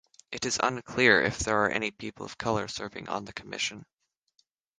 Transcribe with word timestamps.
It 0.31 0.47
is 0.47 0.59
unclear 0.63 1.21
if 1.21 1.37
there 1.37 1.63
are 1.63 1.69
any 1.69 1.91
people 1.91 2.25
of 2.25 2.35
color 2.39 2.67
serving 2.67 3.07
on 3.07 3.25
the 3.25 3.33
commission. 3.33 3.85